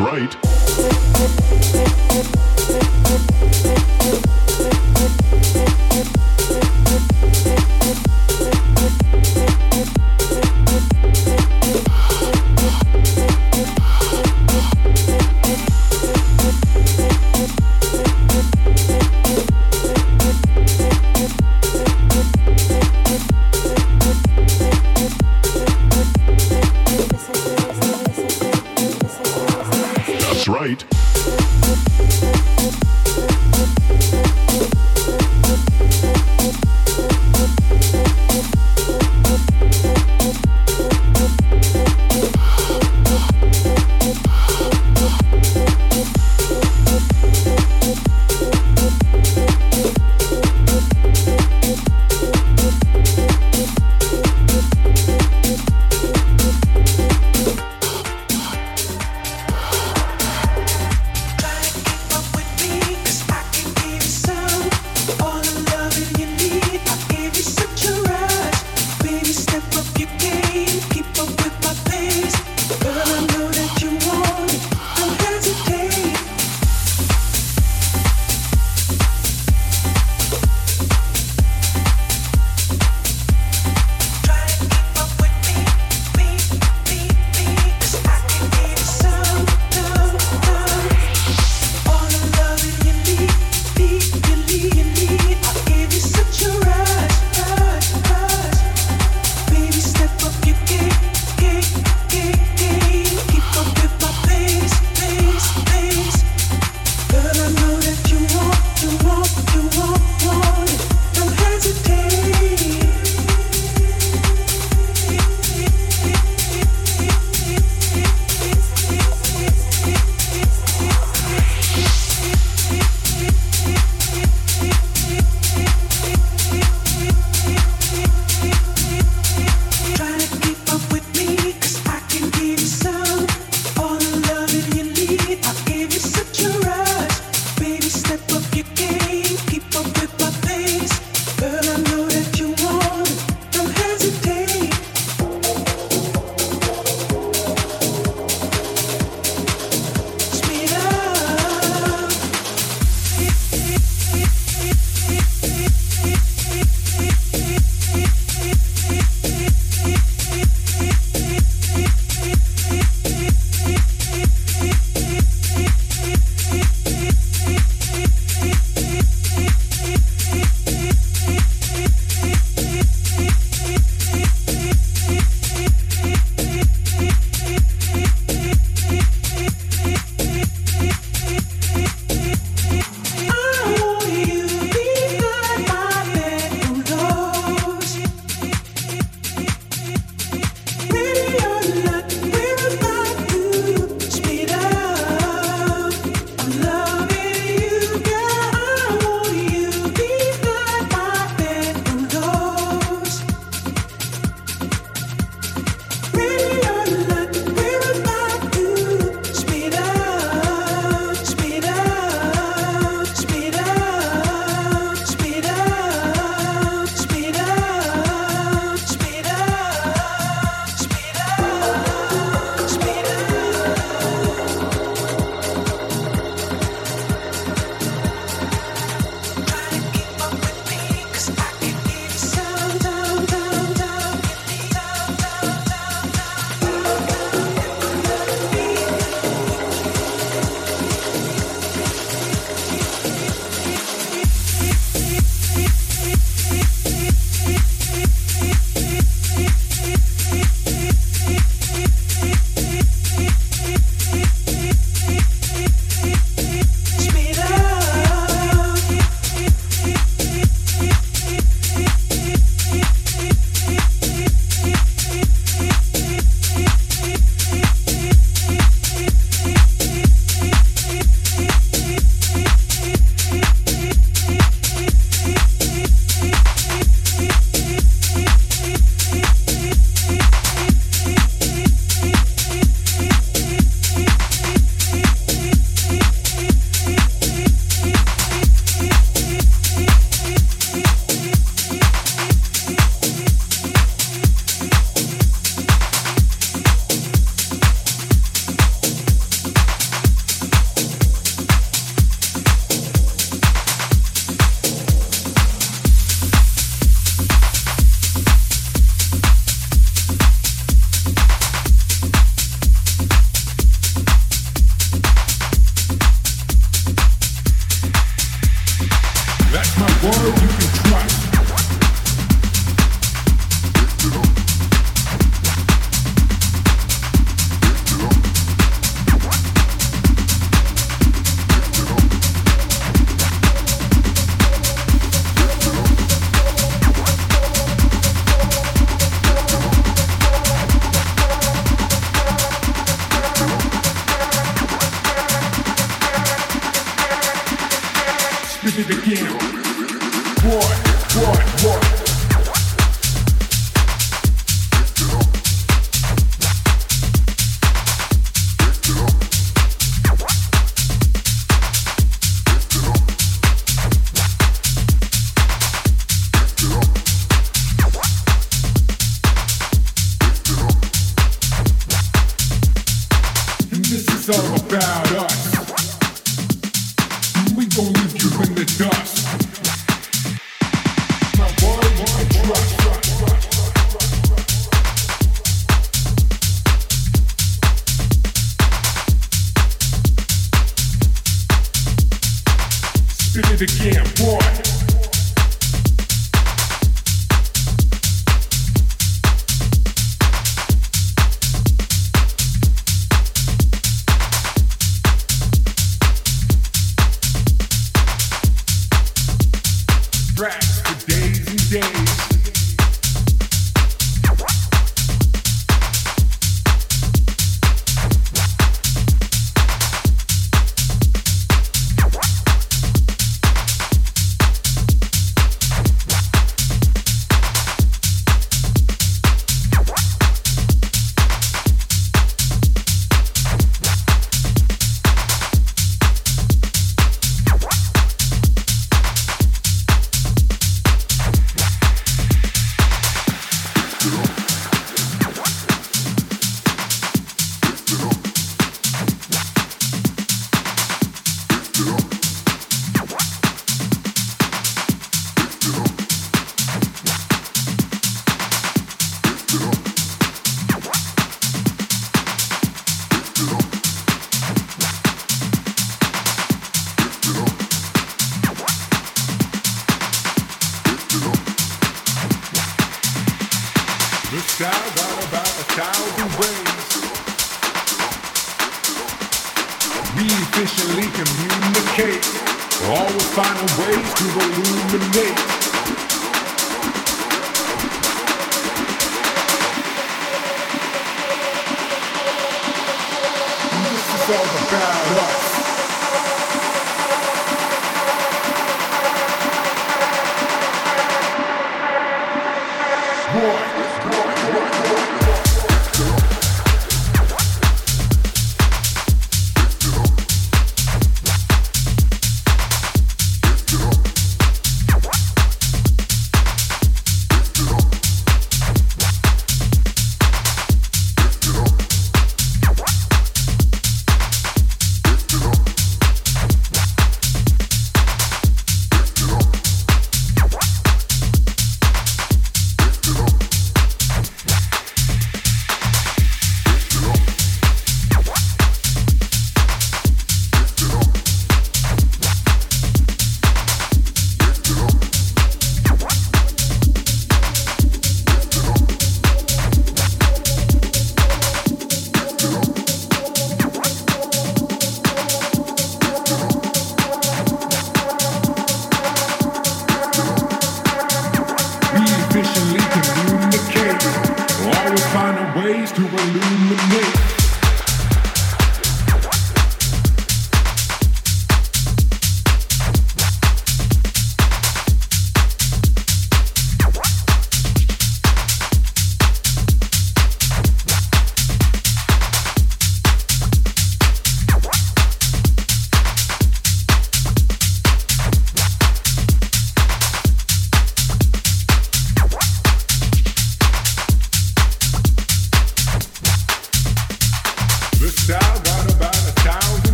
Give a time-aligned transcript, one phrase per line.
[0.00, 1.97] right.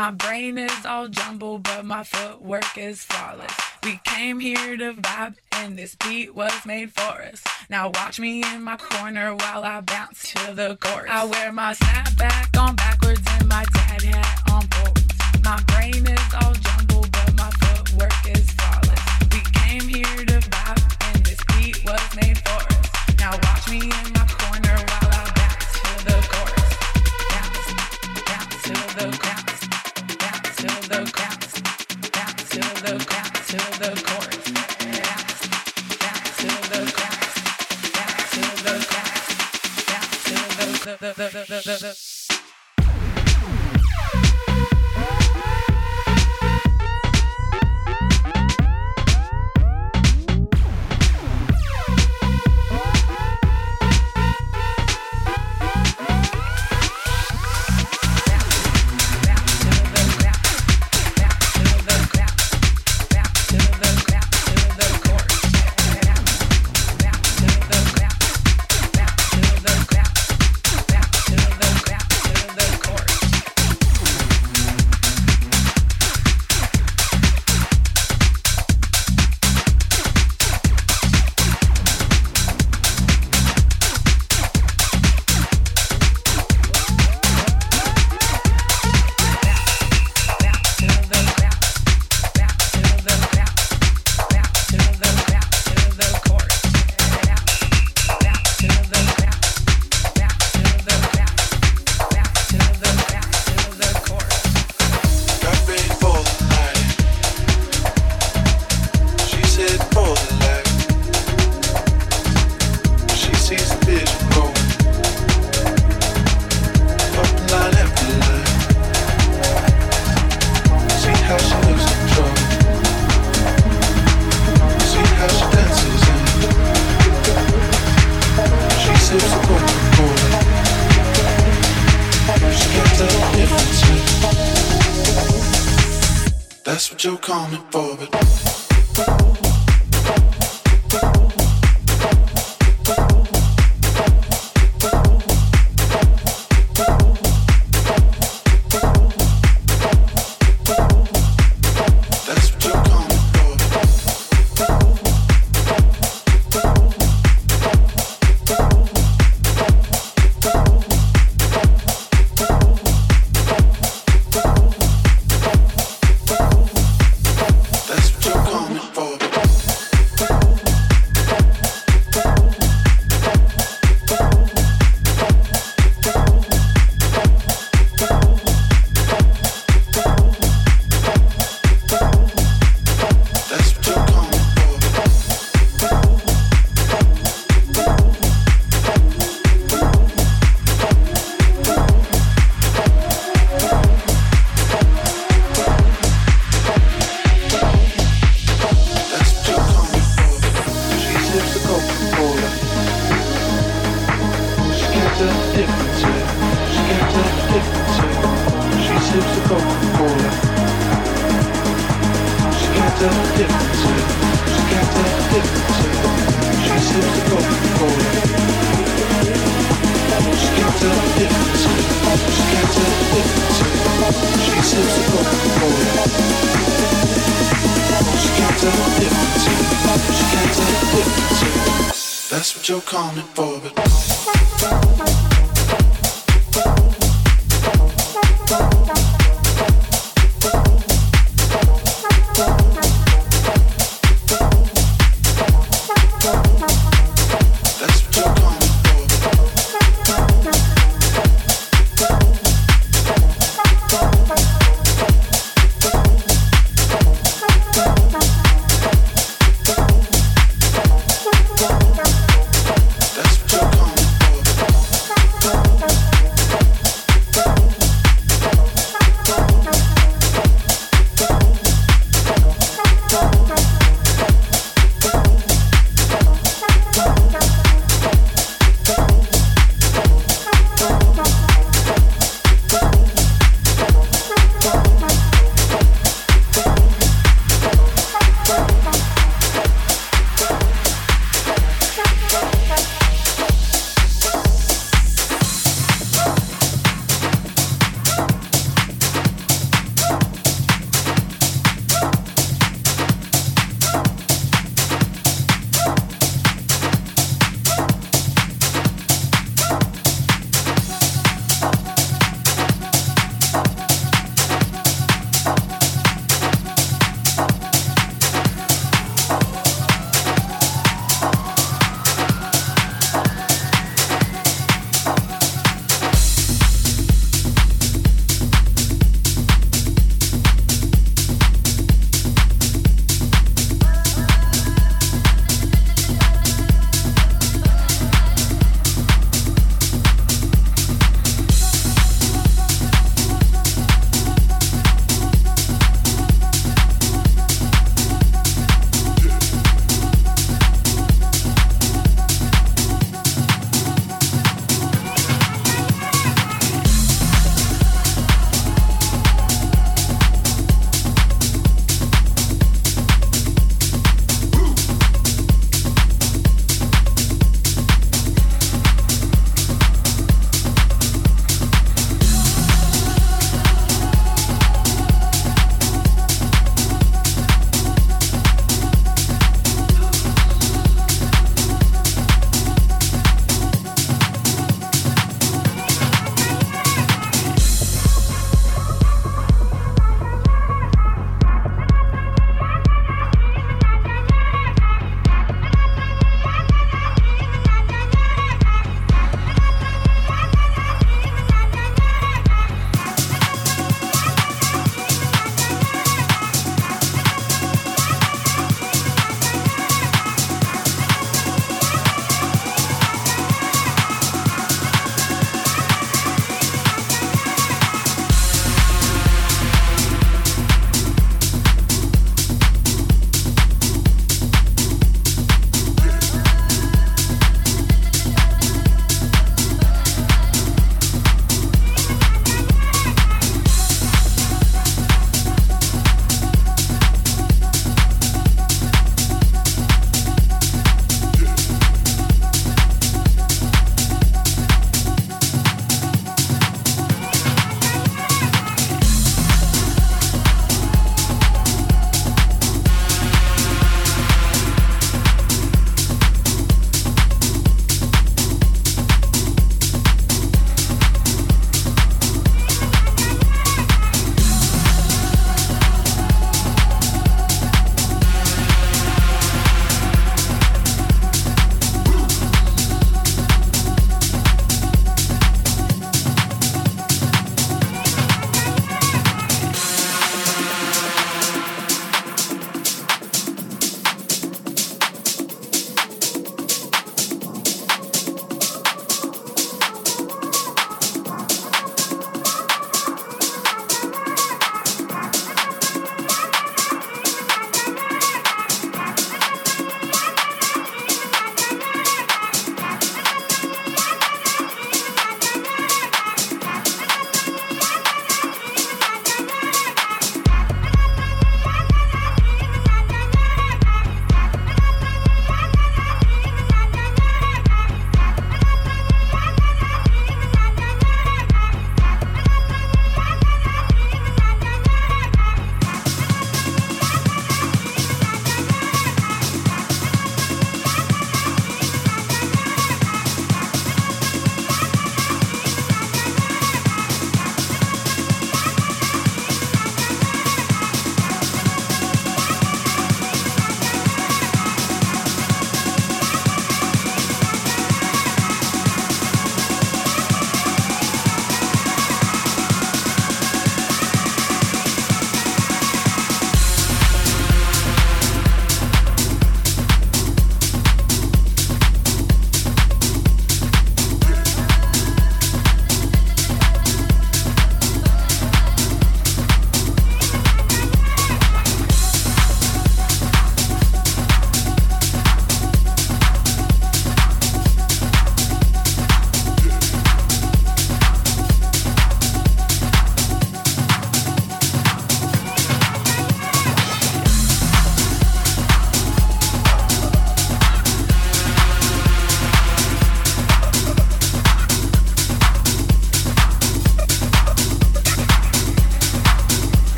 [0.00, 3.52] My brain is all jumbled, but my footwork is flawless.
[3.82, 7.44] We came here to vibe, and this beat was made for us.
[7.68, 11.10] Now watch me in my corner while I bounce to the chorus.
[11.10, 15.04] I wear my snapback on backwards and my dad hat on bolts.
[15.44, 19.04] My brain is all jumbled, but my footwork is flawless.
[19.30, 22.88] We came here to vibe, and this beat was made for us.
[23.18, 26.72] Now watch me in my corner while I bounce to the chorus.
[27.36, 27.68] Bounce,
[28.24, 29.29] bounce to the chorus.
[41.00, 42.19] the the the the